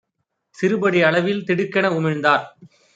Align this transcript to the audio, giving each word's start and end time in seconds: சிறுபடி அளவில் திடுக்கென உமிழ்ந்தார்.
சிறுபடி 0.57 1.01
அளவில் 1.01 1.45
திடுக்கென 1.45 1.91
உமிழ்ந்தார். 1.91 2.45